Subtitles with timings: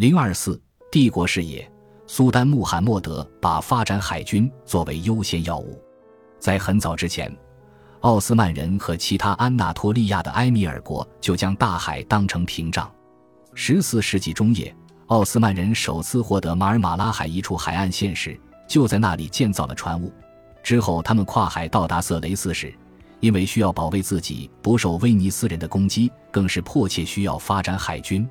[0.00, 0.58] 零二四
[0.90, 1.70] 帝国视野，
[2.06, 5.78] 苏丹穆罕默德把发展海军作为优先要务。
[6.38, 7.30] 在很早之前，
[8.00, 12.90] 奥斯曼人和其他安纳托利亚的埃米尔国就将大海当成屏障。
[13.52, 14.74] 十四世纪中叶，
[15.08, 20.10] 奥斯曼人首次获得马尔马拉海一处海岸线时，就在那里建造了船坞。
[20.62, 22.74] 之后，他们跨海到达色雷斯时，
[23.20, 28.26] 因为需要保卫自己不受威尼斯人的攻击，更是迫切需要发展海军。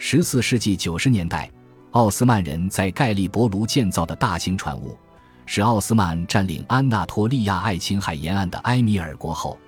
[0.00, 1.50] 十四世纪九十年代，
[1.90, 4.96] 奥斯曼人在盖利博卢建造的大型船坞，
[5.44, 9.58] 是奥斯曼占领安纳托利亚爱琴海沿岸的埃米尔国后，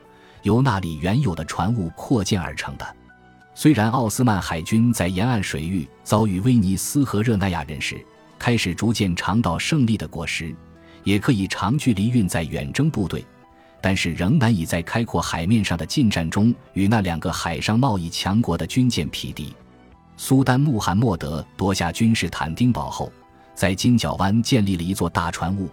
[0.42, 2.96] 由那里原有的船坞扩建而成的。
[3.56, 8.00] 虽然奥斯曼海军在沿岸水域遭遇威尼斯和热那亚人时，
[8.38, 10.54] 开始逐渐尝到胜利的果实，
[11.02, 13.26] 也可以长距离运载远征部队。
[13.82, 19.52] 但是仍难以在开阔海面上的近战中与那两个海上贸易强国的军舰匹敌。
[20.22, 23.10] 苏丹穆罕默德夺下君士坦丁堡后，
[23.54, 25.66] 在金角湾建立了一座大船坞，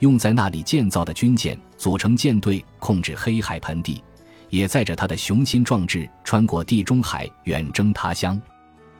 [0.00, 4.04] 用在那里建造的军舰组成舰队，控制黑海盆地，
[4.50, 8.38] 也载着他的雄心壮志穿过地中海远征他乡。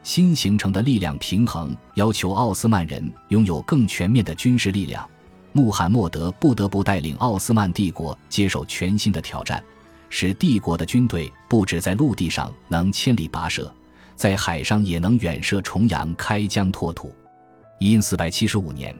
[0.01, 5.07] 新形成的力量平衡要求奥斯曼人拥有更全面的军事力量。
[5.51, 9.63] 穆罕默德不得不带领奥斯曼帝国接受全新的挑战，
[10.09, 13.71] 使帝国的军队不止在陆地上能千里跋涉，
[14.15, 17.13] 在海上也能远涉重洋、开疆拓土。
[17.79, 18.95] 因四百七十五年，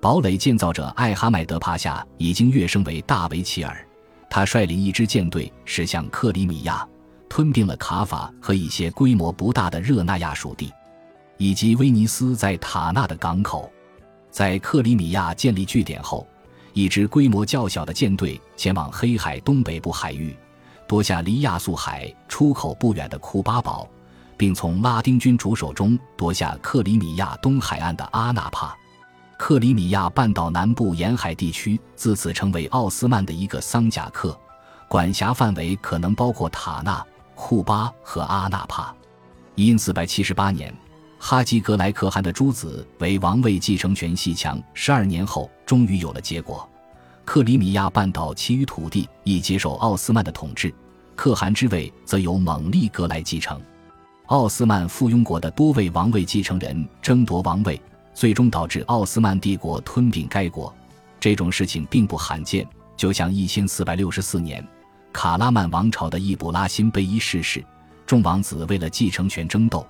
[0.00, 3.86] 堡垒建造者艾哈迈德帕夏已经跃升为大维齐尔，
[4.30, 6.86] 他率领一支舰队驶向克里米亚，
[7.28, 10.72] 吞并了卡法和一些规模不大的热那亚属地，
[11.36, 13.70] 以及威尼斯在塔纳的港口。
[14.30, 16.26] 在克里米亚建立据点后，
[16.72, 20.34] 一支规模较小的舰队前往黑海东北部海域，
[20.86, 23.88] 夺下离亚速海出口不远的库巴堡，
[24.42, 28.76] 并从拉丁军主手中夺下克里米亚东海岸的阿纳帕。
[29.38, 34.36] 克里米亚半岛南部沿海地区自此成为奥斯曼的一个桑贾克，
[34.88, 37.06] 管辖范围可能包括塔纳、
[37.36, 38.92] 库巴和阿纳帕。
[39.54, 40.74] 因四百七十八年。
[41.20, 46.68] 哈基格莱可汗的诸子为王位继承权西强，十二年后终于有了结果。
[47.24, 50.74] 克里米亚半岛其余土地亦接受奥斯曼的统治，
[51.14, 53.62] 可汗之位则由蒙利格来继承。
[54.32, 57.78] 奥斯曼附庸国的多位王位继承人争夺王位，
[58.14, 60.74] 最终导致奥斯曼帝国吞并该国。
[61.20, 62.66] 这种事情并不罕见，
[62.96, 64.66] 就像一千四百六十四年，
[65.12, 67.62] 卡拉曼王朝的易卜拉欣贝伊逝世，
[68.06, 69.86] 众王子为了继承权争斗。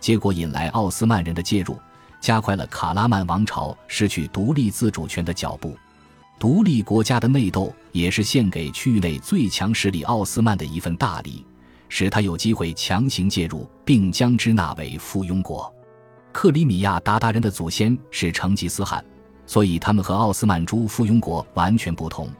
[0.00, 1.78] 结果引来奥斯曼人的介入，
[2.18, 5.76] 加快了卡拉曼王朝失去独立自主权的脚步。
[6.38, 11.44] 独立国家的内斗也是献给区域内最强势力奥斯曼的一份大礼，
[11.94, 15.70] 使他有机会强行介入，并将之纳为附庸国。
[16.32, 19.04] 克里米亚鞑靼人的祖先是成吉思汗，
[19.44, 22.30] 所以他们和奥斯曼诸附庸国完全不同。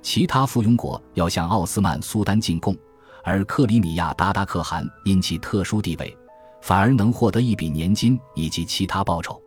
[0.00, 2.76] 其他附庸国要向奥斯曼苏丹进贡，
[3.24, 6.16] 而克里米亚鞑靼可汗因其特殊地位。
[6.62, 9.42] 反而能获得一笔年金以及其他报酬。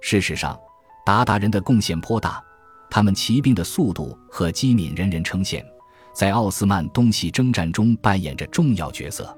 [0.00, 0.56] 事实上，
[1.04, 2.40] 鞑靼人的贡献颇大，
[2.88, 5.64] 他们骑兵的速度和机敏人人称羡，
[6.12, 9.36] 在奥斯曼东西征战中扮演着重要角色。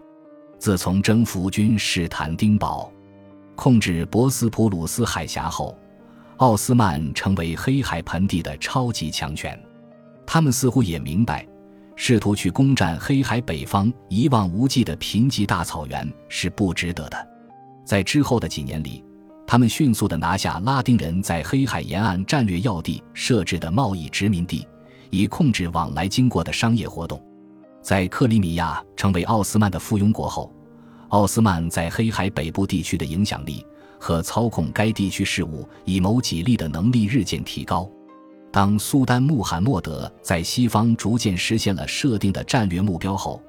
[0.58, 2.92] 自从征服君士坦丁堡、
[3.54, 5.76] 控制博斯普鲁斯海峡后，
[6.36, 9.60] 奥斯曼成为黑海盆地的超级强权。
[10.26, 11.46] 他们似乎也明白。
[11.94, 17.28] 试图去攻占黑海北方一望无际的贫瘠大草原是不值得的。
[17.84, 19.04] 在之后的几年里，
[19.46, 24.66] 他们迅速地拿下拉丁人在黑海沿岸战略要地设置的贸易殖民地，
[25.12, 27.22] 以控制往来经过的商业活动。
[27.82, 30.52] 在克里米亚成为奥斯曼的附庸国后，
[31.08, 33.64] 奥斯曼在黑海北部地区的影响力
[34.00, 37.88] 和操控该地区事务以谋己利的能力日渐提高。
[38.50, 43.42] 当苏丹穆罕默德在西方逐渐实现了设定的战略目标后，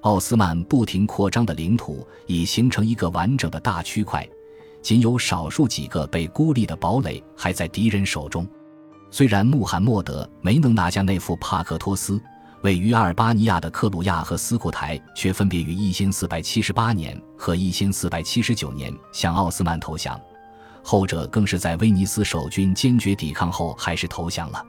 [0.00, 4.26] 奥斯曼不停扩张的领土已形成一个完整的大区块，
[4.80, 8.46] 仅有少数几个被孤立的堡垒还在敌人手中。
[9.16, 12.20] 虽然穆罕默德没能拿下那副帕克托斯，
[12.62, 20.20] 位于阿尔巴尼亚的克鲁亚和斯库台却分别于一千四百七十八年和一千四百七十九年向奥斯曼投降。
[20.82, 24.60] 后者更是在威尼斯守军坚决抵抗后，还是投降了。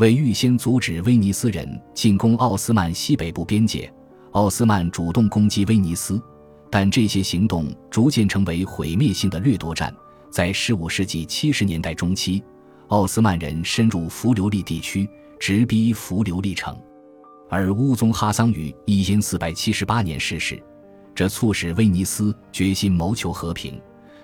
[0.00, 3.88] 为预先阻止威尼斯人进攻奥斯曼西北部边界，
[4.32, 6.20] 奥斯曼主动攻击威尼斯，
[6.72, 9.94] 但这些行动逐渐成为毁灭性的掠夺战。
[10.28, 12.42] 在15世纪70年代中期，
[12.88, 15.08] 奥斯曼人深入弗留利地区，
[15.40, 16.78] 直逼弗留利城，
[17.50, 20.62] 而乌宗哈桑于1478年逝世，
[21.12, 23.80] 这促使威尼斯决心谋求和平。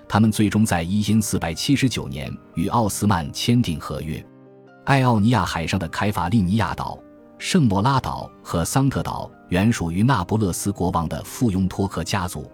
[0.07, 4.23] 他们最终在一因四百七十九年与奥斯曼签订合约。
[4.85, 6.97] 爱奥尼亚海上的凯法利尼亚岛、
[7.37, 12.49] 圣莫拉岛和桑特岛原属于那不勒斯国王的附庸托克家族，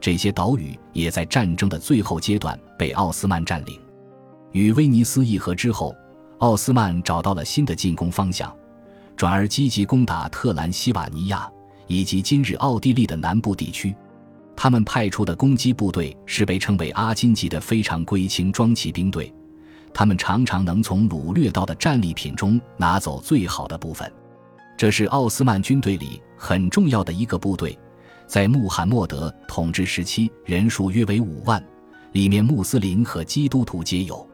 [0.00, 3.80] 这些岛屿也在战争的最后阶段被奥斯曼占领。
[4.54, 5.92] 与威尼斯议和之后，
[6.38, 8.56] 奥斯曼找到了新的进攻方向，
[9.16, 11.50] 转而积极攻打特兰西瓦尼亚
[11.88, 13.92] 以及今日奥地利的南部地区。
[14.54, 19.34] 他们派出的攻击部队是被称为阿金级的非常规轻装骑兵队。
[19.92, 24.08] 他们常常能从掳掠到的战利品中拿走最好的部分，
[24.76, 27.76] 这是奥斯曼军队里很重要的一个部队。
[28.28, 31.60] 在穆罕默德统治时期，人数约为五万，
[32.12, 34.24] 里面穆斯林和基督徒皆有。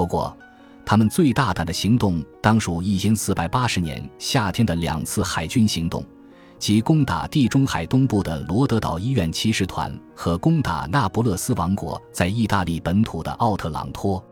[0.00, 0.34] 不过，
[0.82, 6.02] 他们最大胆的行动当属一千四百八十年夏天的两次海军行动，
[6.58, 14.24] 即攻打地中海东部的罗德岛医院骑士团和攻打那不勒斯王国在意大利本土的奥特朗托。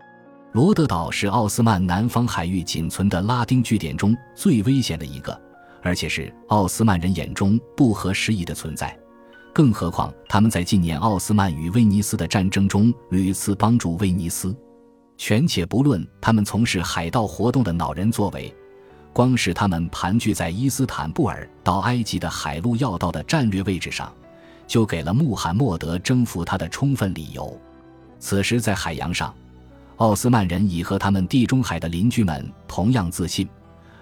[0.53, 5.39] 罗德岛是奥斯曼南方海域仅存的拉丁据点中最危险的一个，
[5.83, 8.99] 而且是奥斯曼人眼中不合时宜的存在。
[9.53, 14.57] 更何况他们在近年奥斯曼与威尼斯的战争中屡次帮助威尼斯。
[15.19, 18.55] 全且不论他们从事海盗活动的恼人作为，
[19.13, 24.11] 光是他们盘踞在伊斯坦布尔到埃及的海路要道的战略位置上，
[24.67, 27.61] 就给了穆罕默德征服他的充分理由。
[28.21, 29.35] 此时在海洋上。
[29.97, 33.49] 奥斯曼人已和他们地中海的邻居们同样自信，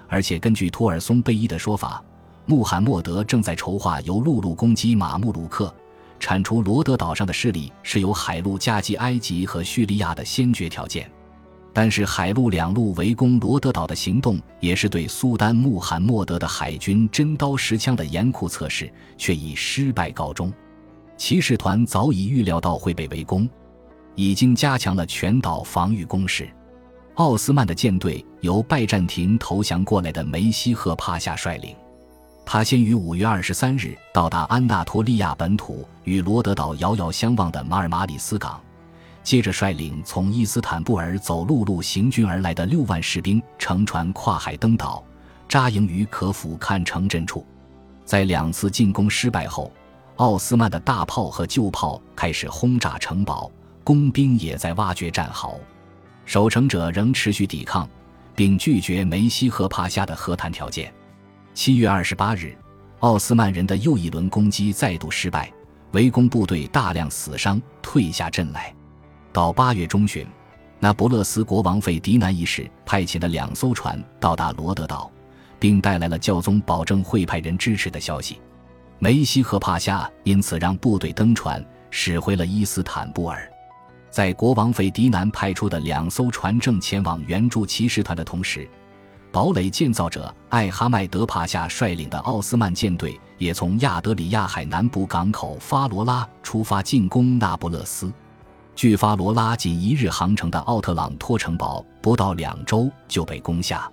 [0.09, 2.05] 而且根据托尔松贝伊的说法，
[2.45, 5.75] 穆罕默德正在筹划由陆路攻击马穆鲁克，
[6.19, 11.11] 铲除罗德岛上的势力是由海路夹击埃及和叙利亚的先决条件。
[11.73, 20.53] 但是海陆两路围攻罗德岛的行动，也是对苏丹穆罕默德的海军真刀实枪的严酷测试，却以失败告终。
[21.17, 23.49] 骑士团早已预料到会被围攻。
[24.19, 26.49] 已经加强了全岛防御工事。
[27.17, 31.77] 奥斯曼的舰队由拜占庭投降过来的梅西赫帕夏率领，
[32.49, 38.63] 他先于五月二十三日到达安纳托利亚本土与罗德岛遥遥相望的马尔马里斯港，
[39.25, 45.05] 接着率领从伊斯坦布尔走陆路行军而来的六万士兵乘船跨海登岛，
[45.49, 47.45] 扎营于可俯瞰城镇处。
[48.05, 49.73] 在两次进攻失败后，
[50.15, 53.51] 奥斯曼的大炮和旧炮开始轰炸城堡。
[53.83, 55.59] 工兵也在挖掘战壕，
[56.25, 57.89] 守城者仍持续抵抗，
[58.37, 60.93] 并拒绝梅西和帕夏的和谈条件。
[61.57, 62.55] 七月二十八日，
[62.99, 65.51] 奥斯曼人的又一轮攻击再度失败，
[65.93, 68.75] 围攻部队大量死伤，退下阵来。
[69.33, 70.27] 到八月中旬，
[70.79, 75.11] 那不勒斯国王费迪南一世派遣的两艘船到达罗德岛，
[75.59, 78.39] 并带来了教宗保证会派人支持的消息。
[78.99, 83.51] 梅西和帕夏因此让部队登船，驶回了伊斯坦布尔。
[84.11, 88.69] 在国王费迪南派出的两艘船正前往援助骑士团的同时，
[89.37, 98.11] 堡垒建造者艾哈迈德帕夏率领的奥斯曼舰队也从亚德里亚海南部港口法罗拉出发进攻那不勒斯。
[98.75, 103.87] 距法罗拉仅一日航程的奥特朗托城堡不到两周就被攻下。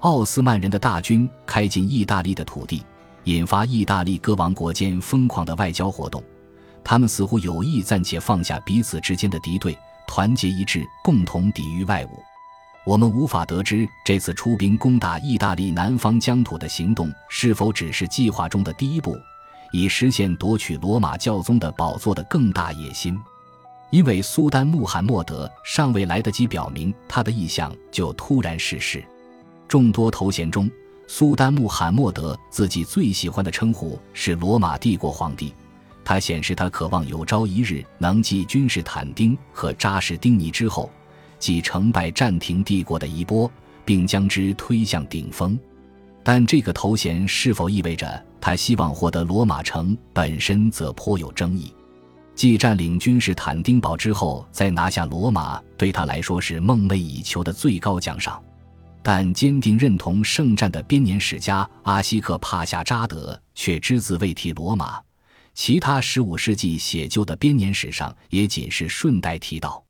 [0.00, 2.84] 奥斯曼人的大军开进意大利的土地，
[3.22, 6.22] 引发意大利各王国间疯狂的外交活动。
[6.84, 12.33] 他们似乎有意暂且放下彼此之间的敌对，团结一致，共同抵御外侮。
[12.84, 19.16] 我们无法得知这次出兵攻打意大利南方疆土的行动是否只是计划中的第一步，
[19.72, 23.18] 以实现夺取罗马教宗的宝座的更大野心。
[23.90, 29.02] 因为苏丹穆罕默德尚未来得及表明他的意向，就突然逝世。
[29.66, 30.70] 众多头衔中，
[31.06, 35.54] 苏丹穆罕默德自己最喜欢的称呼是罗马帝国皇帝。
[36.04, 40.90] 他显示，他渴望有朝一日能继君士坦丁和扎什丁尼之后，
[41.44, 43.52] 即成败暂停帝国的衣钵，
[43.84, 45.58] 并将之推向顶峰。
[46.22, 51.70] 但这个头衔是否意味着他希望获得罗马城本身，则颇有争议。
[52.34, 58.42] 继占领君士坦丁堡之后，再拿下罗马，对他来说是梦寐以求的最高奖赏。
[59.02, 64.98] 但坚定认同圣战的编年史家阿西克帕夏扎德却只字未提罗马。
[65.52, 69.83] 其他十五世纪写就的编年史上也仅是顺带提到。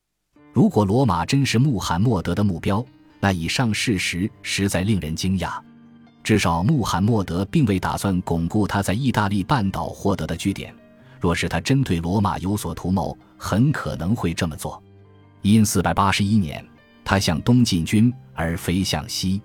[0.55, 2.83] 如果罗马真是穆罕默德的目标，
[3.19, 5.59] 那以上事实实在令人惊讶。
[6.23, 10.73] 至少穆罕默德并未打算巩固他在意大利半岛获得的据点。
[11.21, 14.81] 若是他针对罗马有所图谋，很可能会这么做。
[15.43, 16.65] 因四百八十一年，
[17.05, 19.43] 他向东进军，而非向西。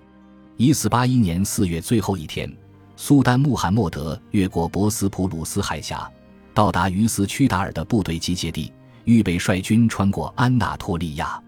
[0.56, 2.48] 一四八一年四月最后一天。
[2.94, 6.08] 苏丹穆罕默德越过博斯普鲁斯海峡，
[6.54, 8.72] 到达于斯屈达尔的部队集结地，
[9.10, 11.42] 预备率军穿过安纳托利亚。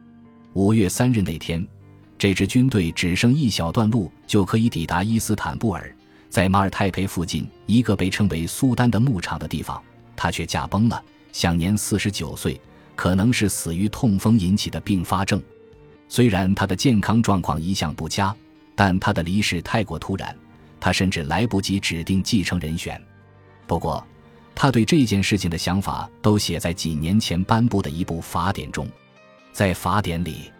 [0.54, 1.64] 五月三日那天，
[2.18, 5.94] 这支军队只剩一小段路就可以抵达伊斯坦布尔。
[6.28, 9.80] 在马尔泰培附近一个被称为苏丹的牧场的地方，
[10.16, 11.00] 他却驾崩了，
[11.30, 12.60] 享年四十九岁，
[12.96, 15.40] 可能是死于痛风引起的并发症。
[16.08, 18.34] 虽然他的健康状况一向不佳，
[18.74, 20.36] 但他的离世太过突然，
[20.80, 23.00] 他甚至来不及指定继承人选。
[23.68, 24.04] 不过，
[24.54, 28.86] 他对这件事情的想法都写在几年前颁布的一部法典中。
[29.52, 30.50] 在法典里，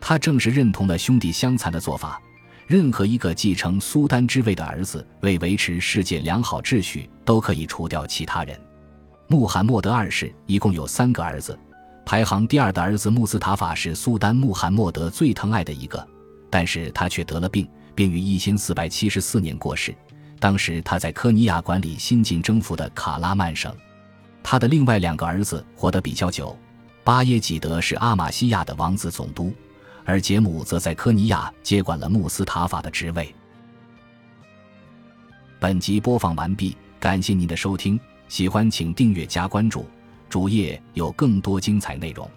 [0.00, 2.20] 他正是认同了兄弟相残的做法。
[2.66, 8.60] 任何一个继承苏丹之位的儿子，为维持世界良好秩序，都可以除掉其他人。
[9.28, 11.56] 穆罕默德二世一共有三个儿子。
[12.04, 16.04] 排行第二的儿子穆斯塔法是苏丹穆罕默德最疼爱的一个，
[16.50, 19.94] 但是他却得了病，并于一千四百七十四年过世。
[20.38, 23.74] 当时他在科尼亚管理新近征服的卡拉曼省。
[24.42, 26.56] 他的另外两个儿子活得比较久，
[27.02, 29.52] 巴耶济德是阿玛西亚的王子总督，
[30.04, 33.34] 而杰姆则在科尼亚接管了穆斯塔法的职位。
[35.58, 39.84] 本集播放完毕，感谢您的收听，喜欢请订阅加关注。
[40.28, 42.28] 主页有更多精彩内容。